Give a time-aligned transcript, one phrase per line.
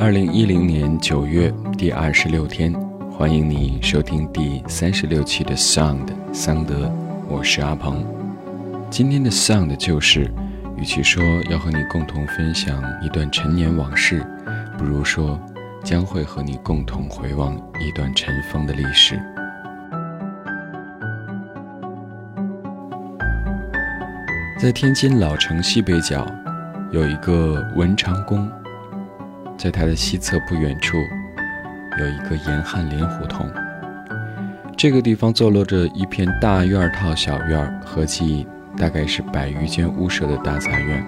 [0.00, 2.72] 二零一零年九月第二十六天，
[3.12, 6.90] 欢迎你收听第三十六期的 Sound 桑德，
[7.28, 8.02] 我是阿鹏。
[8.88, 10.32] 今天的 Sound 就是，
[10.78, 14.26] 与其说要和你共同分享一段陈年往事，
[14.78, 15.38] 不如说
[15.84, 19.20] 将会和你共同回望一段尘封的历史。
[24.58, 26.26] 在天津老城西北角，
[26.90, 28.50] 有一个文昌宫。
[29.60, 30.96] 在它的西侧不远处，
[31.98, 33.46] 有一个严汉林胡同。
[34.74, 41.06] 这个地方坐落着一片大院套小院，合计大概是百余间屋舍的大杂院。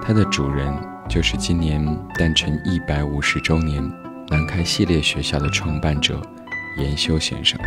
[0.00, 0.72] 它的主人
[1.08, 3.82] 就是今年诞辰一百五十周年
[4.28, 6.22] 南开系列学校的创办者
[6.78, 7.58] 严修先生。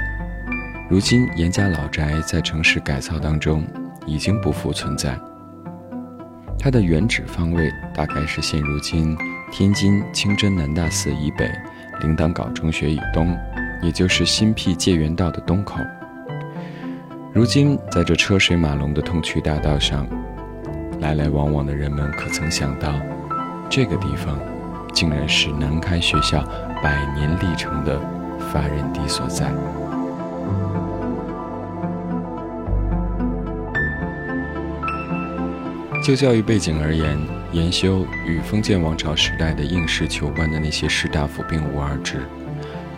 [0.90, 3.68] 如今严家老宅在城市改造当中，
[4.06, 5.20] 已经不复存在。
[6.58, 9.18] 它的原址方位大概是现如今。
[9.58, 11.50] 天津清真南大寺以北，
[12.02, 13.34] 铃铛镐中学以东，
[13.81, 15.80] 也就是新辟界园道的东口。
[17.31, 20.06] 如今，在这车水马龙的通衢大道上，
[21.00, 22.92] 来来往往的人们可曾想到，
[23.70, 24.38] 这个地方
[24.94, 26.44] 竟然是南开学校
[26.83, 27.98] 百年历程的
[28.52, 29.53] 发源地所在？
[36.03, 37.17] 就教育背景而言，
[37.56, 42.28] 研修与封建王朝时代的应试求官的那些士大夫并无二致，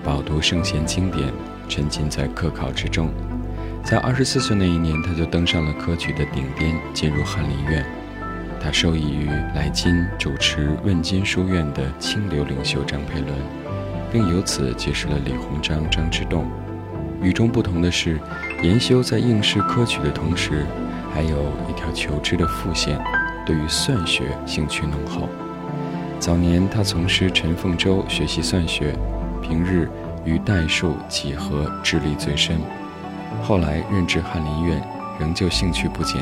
[0.04, 1.32] 饱读圣贤经典，
[1.70, 3.12] 沉浸在科考之中。
[3.84, 7.86] 在二十四岁那一年，他就登上了科举的顶巅，进入翰林院。
[8.60, 13.38] 他受益于来津主持问津书院的清流领袖张佩伦，
[14.12, 16.50] 并由此结识了李鸿章、张之洞。
[17.22, 18.20] 与众不同的是，
[18.64, 20.66] 研修在应试科举的同时。
[21.14, 23.00] 还有一条求知的副线，
[23.48, 25.30] 对于算学兴趣浓厚。
[26.20, 28.94] 早年他从师陈凤洲学习算学，
[29.42, 29.90] 平日
[30.26, 32.60] 于代数、几何智力最深。
[33.42, 34.86] 后来任职翰林院，
[35.18, 36.22] 仍旧兴趣不减，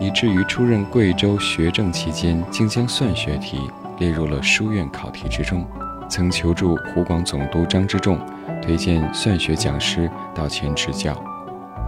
[0.00, 3.60] 以至于出任贵州学政期间，竟将算学题
[3.98, 5.66] 列入了书院考题之中。
[6.08, 8.18] 曾求助湖广总督张之洞，
[8.62, 11.14] 推荐算学讲师到前指教。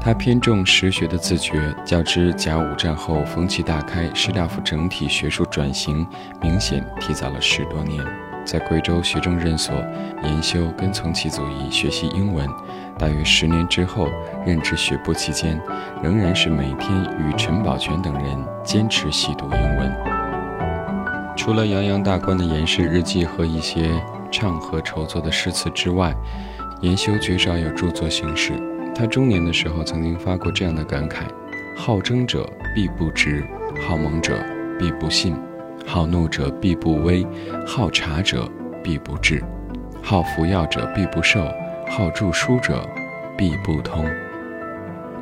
[0.06, 6.06] 他偏重实学的自觉，较之甲午战后风气大开，士大夫整体学术转型
[6.40, 8.00] 明显提早了十多年。
[8.44, 9.74] 在贵州学政任所
[10.22, 12.48] 研修，跟从其祖裔学习英文，
[12.96, 14.08] 大约十年之后
[14.46, 15.60] 任职学部期间，
[16.00, 16.88] 仍然是每天
[17.18, 19.92] 与陈宝泉等人坚持习读英文。
[21.36, 23.90] 除了洋洋大观的严氏日记和一些
[24.30, 26.14] 唱和筹作的诗词之外，
[26.80, 28.52] 研修绝少有著作形式。
[28.98, 31.24] 他中年的时候曾经发过这样的感慨：
[31.76, 33.44] 好争者必不直，
[33.86, 34.42] 好猛者
[34.78, 35.36] 必不信，
[35.84, 37.26] 好怒者必不威，
[37.66, 38.50] 好察者
[38.82, 39.44] 必不智，
[40.02, 41.46] 好服药者必不寿，
[41.90, 42.88] 好著书者
[43.36, 44.02] 必不通。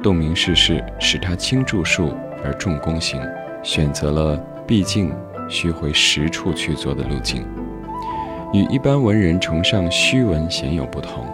[0.00, 2.14] 洞明世事，使他轻著述
[2.44, 3.20] 而重躬行，
[3.64, 4.36] 选择了
[4.68, 5.12] 毕竟
[5.48, 7.44] 须回实处去做的路径，
[8.52, 11.26] 与一般文人崇尚虚文鲜有不同。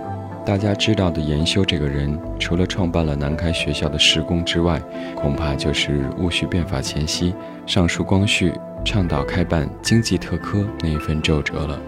[0.51, 4.83] 大家知道的严修这个人，除了创办了南开学校的施工之外，
[5.15, 7.33] 恐怕就是戊戌变法前夕，
[7.69, 8.53] 上书光绪
[8.85, 11.81] 倡导开办经济特科那一份奏折了。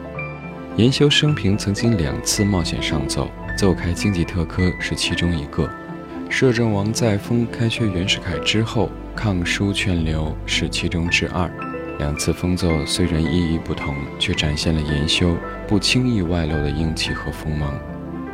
[0.76, 3.28] 严修生平曾经两次冒险上奏，
[3.58, 5.68] 奏开经济特科是其中一个。
[6.30, 11.50] 摄政王载沣开缺袁世凯之后，抗书劝留是其中之二。
[11.98, 15.36] 两次封奏虽然意义不同，却展现了严修
[15.66, 17.74] 不轻易外露的英气和锋芒。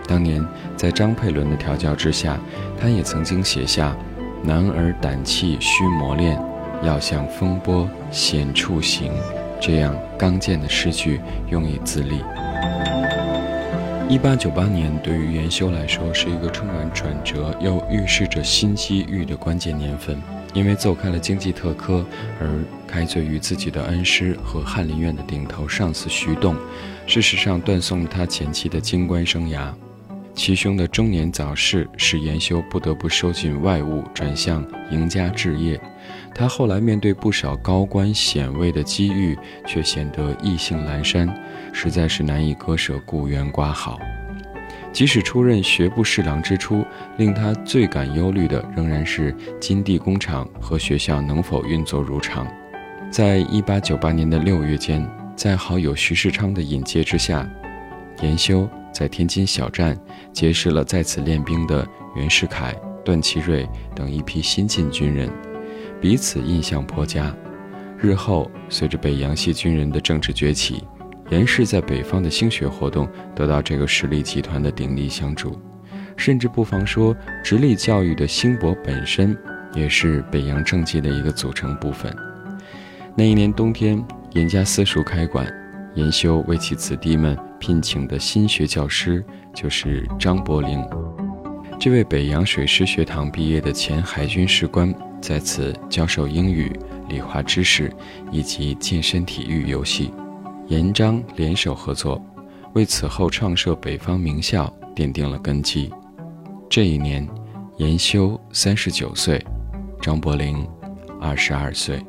[0.08, 2.40] 当年在张佩伦的调教之下，
[2.80, 3.94] 他也曾经写下
[4.42, 6.40] “男儿胆气须磨练，
[6.82, 9.12] 要向风波险处行”
[9.60, 11.20] 这样刚健的诗句，
[11.50, 12.22] 用以自立。
[14.08, 20.18] 一八九八年对于元修来说是一个充满转折又预示着新机遇的关键年份，
[20.54, 22.02] 因为奏开了经济特科
[22.40, 22.48] 而
[22.86, 26.56] 开罪于自己的恩师和翰林院的顶头上司徐栋，
[27.06, 29.70] 事实上断送了他前期的京官生涯。
[30.38, 35.78] 其兄的中年早逝，使严修不得不收紧外务，转向赢家置业。
[36.32, 39.36] 他后来面对不少高官显位的机遇，
[39.66, 41.28] 却显得意兴阑珊，
[41.72, 43.98] 实在是难以割舍故园挂好。
[44.92, 46.84] 即使出任学部侍郎之初，
[47.16, 52.46] 令他最感忧虑的仍然是金地工厂和学校能否运作如常。
[53.10, 57.44] 在一八九八年的六月间，在好友徐世昌的引荐之下，
[58.22, 58.68] 严修。
[58.90, 59.96] 在天津小站
[60.32, 61.86] 结识了在此练兵的
[62.16, 62.74] 袁世凯、
[63.04, 65.30] 段祺瑞等一批新晋军人，
[66.00, 67.32] 彼此印象颇佳。
[67.96, 70.82] 日后随着北洋系军人的政治崛起，
[71.30, 75.56] 严氏在北方的兴学活动得到这个实力集团的鼎力相助，
[76.16, 79.36] 甚至不妨说，直隶教育的兴勃本身
[79.74, 82.12] 也是北洋政绩的一个组成部分。
[83.14, 85.46] 那一年冬天，严家私塾开馆，
[85.94, 89.24] 严修为其子弟们聘请的新学教师
[89.54, 90.86] 就是张伯苓。
[91.80, 96.72] 这位北洋水师学堂毕业的前海军士官，在此教授英语、
[97.08, 97.92] 理化知识
[98.32, 100.12] 以及健身体育游戏。
[100.66, 102.20] 严张联手合作，
[102.74, 105.90] 为此后创设北方名校奠定了根基。
[106.68, 107.26] 这一年，
[107.78, 109.42] 严修三十九岁，
[110.00, 110.66] 张伯苓
[111.20, 112.04] 二十二岁。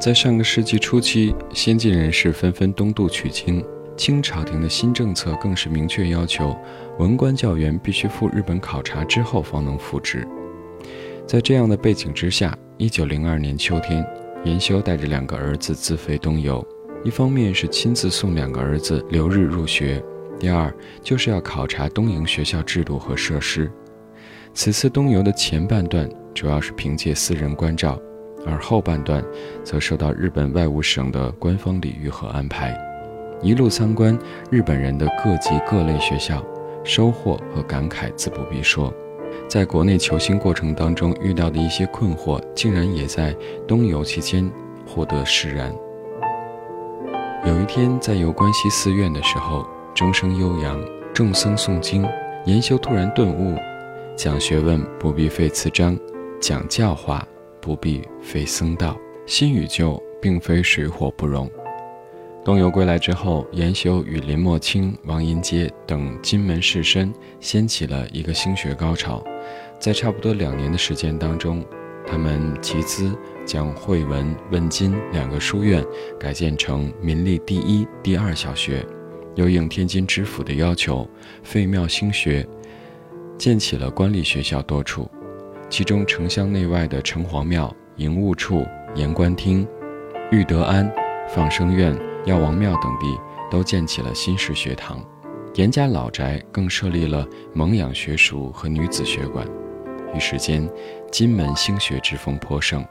[0.00, 3.62] 在上个世纪初期，先进人士纷纷东渡取经。
[3.98, 6.56] 清朝廷的新政策更是明确要求，
[6.98, 10.26] 文官教员必须赴日本考察之后方能复职。
[11.26, 14.02] 在这样的背景之下，一九零二年秋天，
[14.42, 16.66] 严修带着两个儿子自费东游，
[17.04, 20.02] 一方面是亲自送两个儿子留日入学，
[20.38, 23.70] 第二就是要考察东瀛学校制度和设施。
[24.54, 28.00] 此次东游的前半段主要是凭借私人关照，
[28.46, 29.24] 而后半段
[29.62, 32.76] 则受到日本外务省的官方礼遇和安排。
[33.42, 34.18] 一路参观
[34.50, 36.44] 日本人的各级各类学校，
[36.84, 38.92] 收获和感慨自不必说。
[39.48, 43.34] 在国内求新过程当中遇到的一些困惑，竟然也在
[43.66, 44.50] 东游期间
[44.86, 45.72] 获得释然。
[47.46, 50.78] 有一天在游关西寺院的时候，钟声悠扬，
[51.14, 52.06] 众僧诵经，
[52.44, 53.56] 研修突然顿悟：
[54.16, 55.98] 讲学问不必费词章，
[56.40, 57.26] 讲教化
[57.60, 58.98] 不必非僧道。
[59.26, 61.48] 新与旧并非水火不容。
[62.44, 69.22] 东游归来之后，严修与林墨卿、王银阶等金门士绅掀起了一个兴学高潮。
[69.78, 71.64] 在差不多两年的时间当中，
[72.06, 73.14] 他们集资
[73.46, 75.84] 将惠文、问津两个书院
[76.18, 78.84] 改建成民立第一、第二小学，
[79.36, 81.06] 又应天津知府的要求
[81.44, 82.44] 废庙兴学，
[83.38, 85.08] 建起了官立学校多处。
[85.70, 89.66] 其中，城乡内外的城隍庙、营务处、盐官厅、
[90.32, 90.92] 玉德庵、
[91.28, 91.96] 放生院。
[92.26, 93.18] 药王庙等地
[93.50, 95.02] 都建起了新式学堂，
[95.54, 99.46] 严家老宅更设立了蒙养学塾和女子学馆，
[100.14, 100.68] 一时间
[101.10, 102.84] 金门兴学之风颇盛。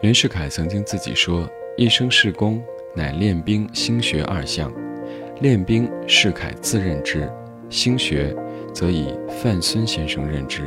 [0.00, 2.62] 袁世凯曾经自己说：“一生事功，
[2.96, 4.72] 乃练兵兴学二项。
[5.42, 7.28] 练兵，世凯自任之；
[7.68, 8.34] 兴学，
[8.72, 10.62] 则以范孙先生任之。”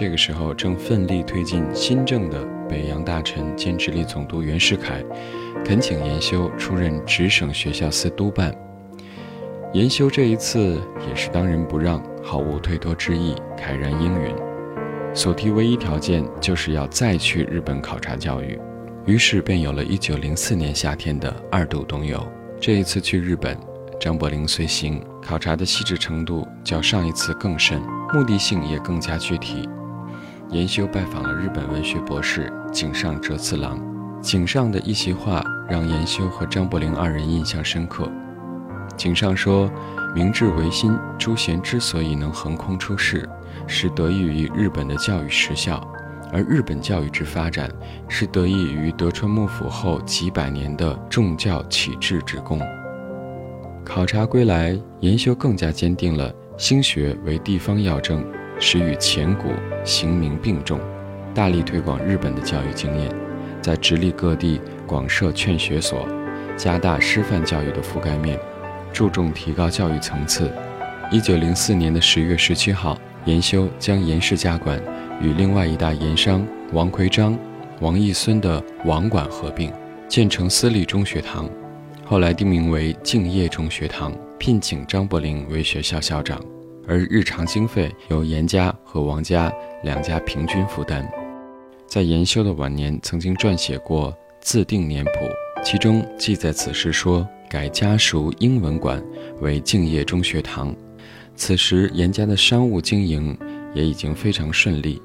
[0.00, 5.02] 这个时候，正奋力推进新政的北洋大臣兼直隶总督袁世凯。
[5.64, 8.54] 恳请严修出任直省学校司督办。
[9.72, 14.32] 严修这一次也是当仁不让，毫无推脱之意，慨然应允。
[15.12, 18.56] 所提唯一条件就是要再去日本考察教育，
[19.04, 22.24] 于是便有了一九零四年夏天的二度东游。
[22.60, 23.58] 这一次去日本，
[23.98, 27.82] 张伯苓随行，考察的细致程度较上一次更甚，
[28.14, 29.68] 目的性也更加具体。
[30.50, 33.78] 严修拜访了日本文学博士井上哲次郎。
[34.22, 38.10] 井上的一席话让严修和张伯苓二人印象深刻。
[38.96, 39.70] 井上说
[40.14, 43.28] ：“明治维新，朱贤之所以能横空出世，
[43.66, 45.78] 是得益于日本的教育实效；
[46.32, 47.70] 而日本教育之发展，
[48.08, 52.58] 是得益于德川幕府后几百年的重教启智之功。”
[53.84, 58.24] 考察归来，严修更加坚定了兴学为地方要政，
[58.60, 59.48] 使与前古
[59.84, 60.80] 行名并重，
[61.34, 63.08] 大力推广日本的教育经验。
[63.60, 66.06] 在直隶各地广设劝学所，
[66.56, 68.38] 加大师范教育的覆盖面，
[68.92, 70.50] 注重提高教育层次。
[71.10, 74.80] 一九零四年的十月十七号，严修将严氏家馆
[75.20, 77.36] 与另外一大盐商王奎章、
[77.80, 79.72] 王义孙的王馆合并，
[80.06, 81.48] 建成私立中学堂，
[82.04, 86.40] 后来定名为敬业中学堂，聘请张伯苓为学校校长，
[86.88, 89.52] 而日常经费由严家和王家
[89.84, 91.06] 两家平均负担。
[91.86, 95.10] 在严修的晚年，曾经撰写过《自定年谱》，
[95.62, 99.04] 其中记载此事说：“改家塾英文馆
[99.40, 100.74] 为敬业中学堂。”
[101.36, 103.36] 此时严家的商务经营
[103.74, 105.00] 也已经非常顺利。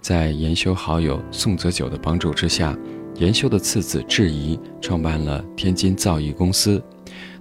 [0.00, 2.76] 在严修好友宋泽九的帮助之下，
[3.16, 6.82] 严修的次子质疑创办了天津造诣公司。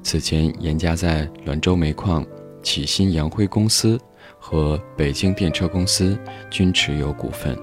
[0.03, 2.25] 此前，严家在滦州煤矿、
[2.65, 3.97] 启新洋灰公司
[4.39, 6.17] 和北京电车公司
[6.49, 7.55] 均持有股份。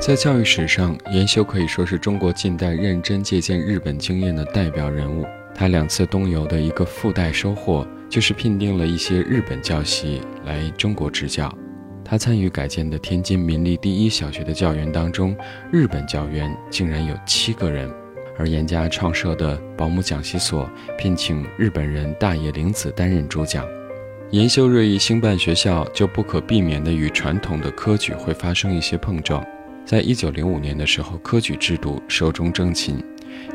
[0.00, 5.26] 在教育史上，严修可以说是中国近代认真借鉴日本经验的代表人物。
[5.54, 11.52] 他两次东游的一个附带收获，就是聘定了一些日本教习来中国支教。
[12.04, 15.36] 他参与改建的天津民立第一小学的教员当中，
[15.72, 17.92] 日本教员竟然有七个人。
[18.38, 23.64] 而严家创设的保姆讲习所聘请日本人大野玲子担任主讲。
[24.30, 29.44] 研修锐意兴办学校，就不可避免地与传统的科举会发生一些碰撞。
[29.84, 33.00] 在一九零五年的时候，科举制度寿终正寝，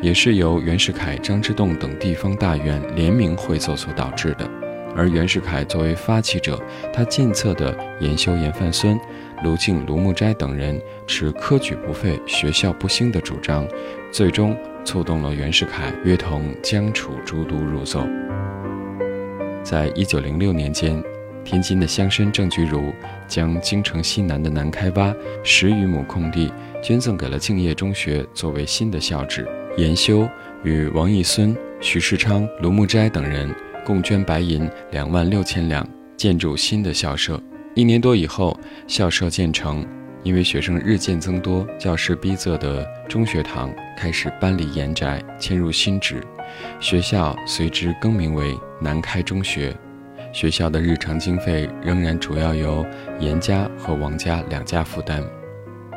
[0.02, 4.50] 也是由袁世凯、张之洞等地方大员联名会奏所导致的。
[4.96, 6.58] 而袁世凯作为发起者，
[6.94, 8.98] 他近侧的严修、严范孙、
[9.44, 13.68] 卢敬、卢木斋等人持科举不废、学校不兴的主张，
[14.10, 18.06] 最终触动了袁世凯约同江楚诸都入奏。
[19.64, 21.04] 在一九零六年间，
[21.44, 22.94] 天津的乡绅郑居儒
[23.28, 26.52] 将京城西南的南开洼十余亩空地
[26.84, 29.48] 捐赠给了敬业中学，作为新的校址。
[29.78, 30.28] 严修
[30.64, 33.54] 与王义孙、徐世昌、卢木斋等人。
[33.84, 35.84] 共捐白银两万六千两，
[36.16, 37.42] 建筑新的校舍。
[37.74, 39.84] 一年多以后，校舍建成。
[40.24, 46.22] 因为学生日渐增多，教师逼仄的中学堂开始搬离严宅，迁入新址，
[46.80, 49.76] 学校随之更名为南开中学。
[50.32, 52.86] 学校的日常经费仍然主要由
[53.20, 55.24] 严家和王家两家负担。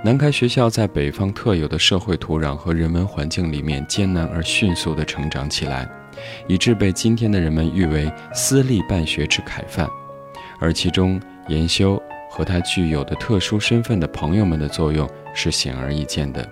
[0.04, 5.88] 南开学校在北方特有的社会土壤和人文环境里面艰难而迅速地成长起来。
[6.46, 9.88] 以致被今天的人们誉为私立办学之楷范，
[10.60, 12.00] 而其中研修
[12.34, 16.44] 和他具有的特殊身份的朋友们的作用是显而易见的。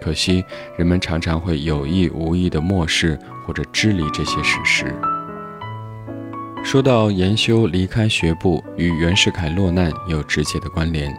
[0.00, 0.42] 可惜
[0.74, 4.94] 人们常常会有意无意地漠视或者支离这些事实。
[6.64, 11.14] 说到研修离开学部与袁世凯落难有直接的关联，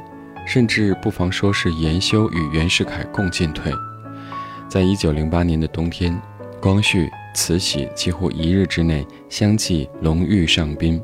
[0.48, 3.72] 甚至不妨说是研修与袁世凯共进退。
[4.68, 6.20] 在一九零八年的冬天，
[6.60, 7.08] 光绪。
[7.36, 11.02] 慈禧几乎一日之内相继龙驭上宾，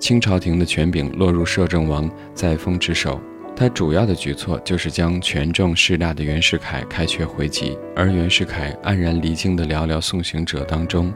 [0.00, 3.20] 清朝廷的权柄落入摄政王载沣之手。
[3.54, 11.12] 他主要的举措就是将权重势大的袁世凯开缺回籍，而袁世凯黯然离京的寥寥送行者当中，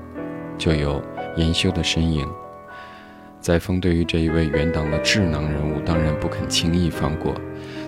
[0.58, 1.02] 就有
[1.36, 2.24] 严修的身影。
[3.40, 7.34] 载沣对于这一位元党的智囊人物，当然不肯轻易放过。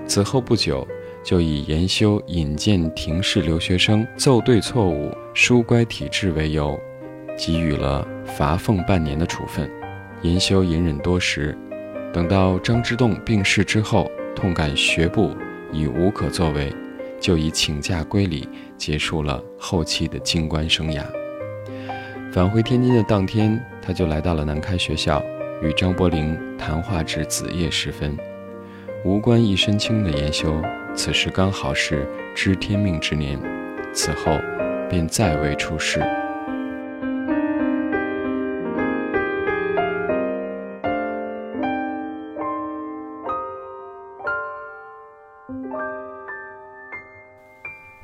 [0.07, 0.87] 此后不久。
[1.25, 6.79] 就以严修引荐廷试留学生奏对错误、疏乖体制为由，
[7.37, 9.69] 给予了罚俸半年的处分。
[10.23, 11.57] 研修隐忍多时，
[12.13, 15.35] 等到张之洞病逝之后，痛感学部
[15.71, 16.73] 已无可作为，
[17.21, 21.03] 就以请假归里，结束了后期的京官生涯。
[22.33, 25.23] 返回天津的当天，他就来到了南开学校，
[25.63, 28.17] 与张伯苓谈话至子夜时分。
[29.05, 30.61] 无官一身轻的研修。
[30.95, 33.39] 此时刚好是知天命之年，
[33.93, 34.33] 此后
[34.89, 36.03] 便再未出世。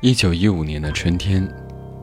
[0.05, 1.49] 一九一五年的春天，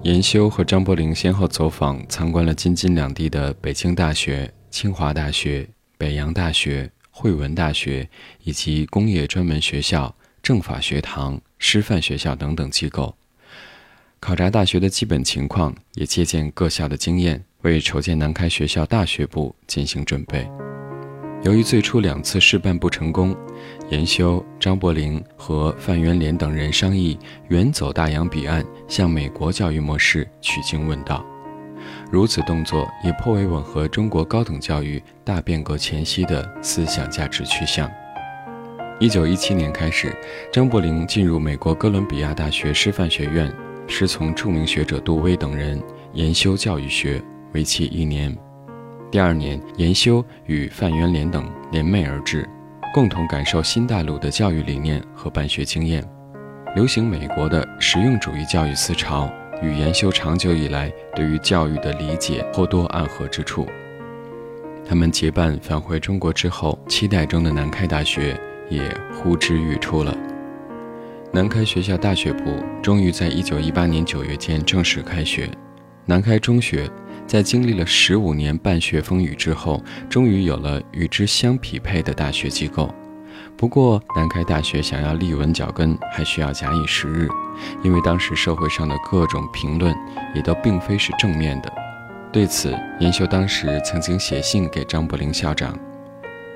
[0.03, 8.07] 严修和张伯苓先后走访参观了京津两地的北京大学、清华大学、北洋大学、汇文大学
[8.41, 10.15] 以及工业专门学校。
[10.41, 13.13] 政法学堂、师范学校等等机构，
[14.21, 20.49] 考察大学的基本情况，也借鉴各校的经验，为筹建南开学校大学部进行准备。
[21.41, 23.33] 由于最初两次试办不成功，
[23.89, 27.17] 严修、张伯苓和范元濂等人商议
[27.47, 31.25] 远走大洋彼岸，向美国教育模式取经问道。
[32.11, 37.89] 如此动作也颇为吻合中国高等教育大变革前夕的思想价值趋向。
[38.99, 40.13] 一九一七年开始，
[40.51, 43.49] 张伯苓进入美国哥伦比亚大学师范学院，
[43.87, 45.81] 师从著名学者杜威等人
[46.11, 48.37] 研修教育学，为期一年。
[49.11, 52.47] 第二年，研修与范元濂等联袂而至，
[52.93, 56.03] 共同感受新大陆的教育理念和办学经验。
[56.75, 63.67] 流行美国的实用主义教育思潮，与研修长久以来对于教育的理解颇多暗合之处。
[64.87, 68.39] 他们结伴返回中国之后，期待中的南开大学。
[68.69, 70.15] 也呼之欲出了。
[71.33, 75.49] 南开学校大学部终于在一九一八年九月间正式开学。
[76.05, 76.87] 南开中学
[77.29, 82.91] 在经历了十五年办学风雨之后，终于有了与之相匹配的大学机构。
[83.55, 87.29] 不过，南开大学想要立稳脚跟，还需要假以时日，
[87.83, 89.95] 因为当时社会上的各种评论
[90.33, 91.71] 也都并非是正面的。
[92.31, 95.77] 对此，严修当时曾经写信给张伯苓校长，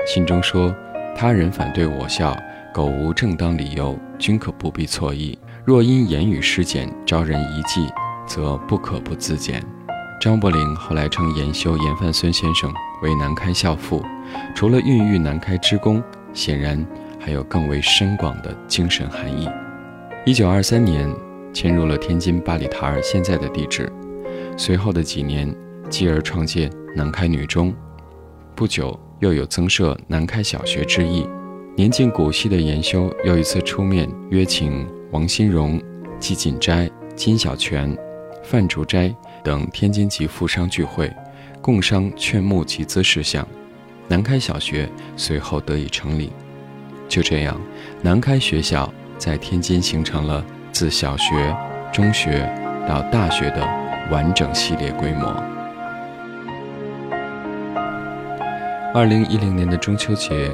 [0.08, 0.75] 信中说。
[1.15, 2.36] 他人反对我校，
[2.74, 5.38] 苟无正当理由，均可不必错意。
[5.63, 7.88] 若因言语失检，招人疑忌，
[8.25, 9.63] 则不可不自检。
[10.24, 14.01] 张伯苓后来称严修、严范孙先生为南开校父，
[14.56, 16.01] 除了孕育南开之功，
[16.34, 16.82] 显然
[17.20, 19.50] 还有更为深广的精神含义。
[20.25, 21.13] 一九二三年
[21.51, 23.92] 迁入了天津八里台儿现在的地址，
[24.56, 25.53] 随后的几年
[25.89, 27.74] 继而创建南开女中，
[28.56, 31.27] 不久又有增设南开小学之意。
[31.75, 35.77] 年近古稀的严修又一次出面约请王新荣、
[36.18, 37.94] 季锦斋、金小泉、
[38.42, 39.13] 范竹斋
[39.44, 41.12] 等天津籍富商聚会，
[41.62, 43.48] 共商劝募集资事项。
[44.08, 46.32] 南开小学随后得以成立。
[47.10, 47.60] 就这样，
[48.02, 51.56] 南开学校在天津形成了自小学、
[51.92, 52.50] 中学
[52.88, 53.62] 到大学的
[54.10, 55.28] 完整系列规模。
[58.96, 60.52] 二零一零年的中秋节。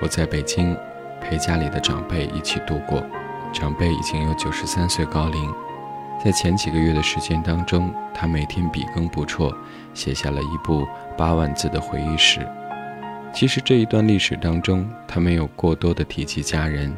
[0.00, 0.76] 我在北京
[1.20, 3.06] 陪家里的长辈一起度过，
[3.52, 5.54] 长辈已经有九十三岁高龄。
[6.22, 9.52] 在前几个月的时间当中，他每天笔耕不辍，
[9.92, 10.86] 写下了一部
[11.18, 12.46] 八万字的回忆史。
[13.34, 16.94] 其实这一段历史当中，他没有过多的提及家人，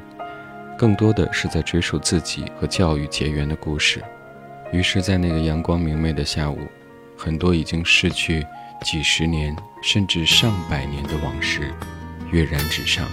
[0.76, 4.02] 更多的是在追溯自己和教育结缘的故事。
[4.72, 6.58] 于是，在那个阳光明媚的下午，
[7.16, 8.46] 很多已经逝去
[8.82, 11.72] 几十年甚至上百年的往事。
[12.30, 13.08] 跃然纸上。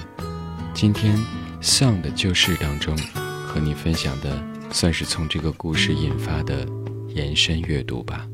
[0.73, 1.15] 今天
[1.61, 2.97] 《向的旧事》当中，
[3.45, 6.65] 和你分享的算是从这个故事引发的
[7.09, 8.27] 延伸阅读吧。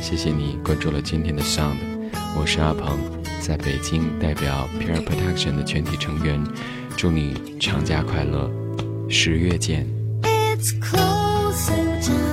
[0.00, 1.76] 谢谢你关注了今天的《Sound》，
[2.36, 2.98] 我是阿鹏，
[3.40, 6.42] 在北京代表 Pure Protection 的全体成员，
[6.96, 8.50] 祝你长假快乐，
[9.08, 9.86] 十月见。
[11.52, 12.31] So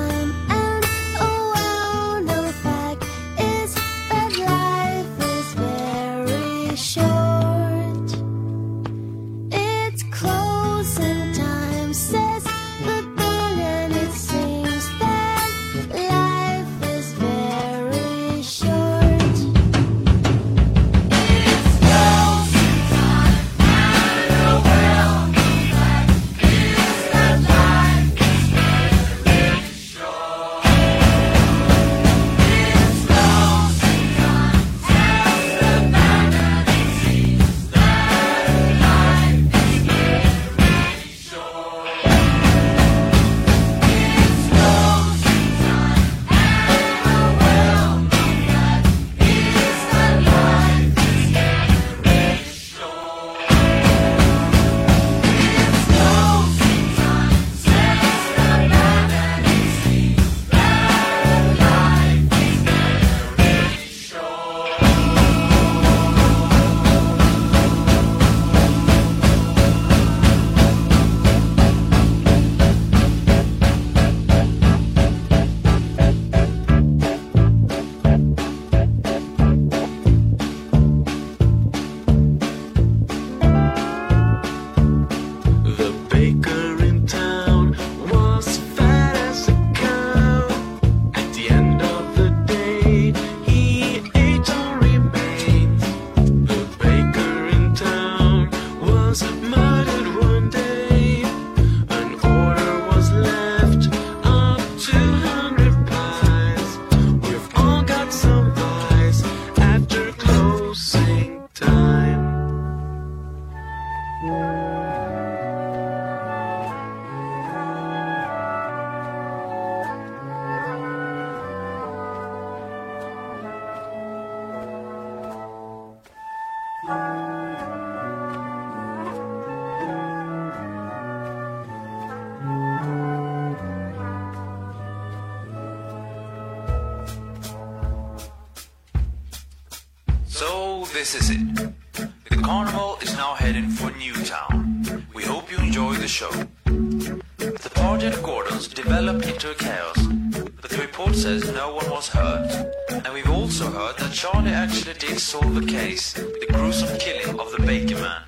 [151.90, 152.74] was hurt.
[152.90, 157.52] And we've also heard that Charlie actually did solve the case, the gruesome killing of
[157.52, 158.22] the Baker Man.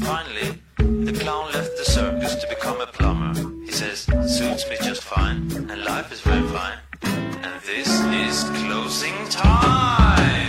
[0.00, 3.34] Finally, the clown left the circus to become a plumber.
[3.64, 6.78] He says, suits me just fine, and life is very fine.
[7.02, 7.88] And this
[8.24, 10.47] is closing time.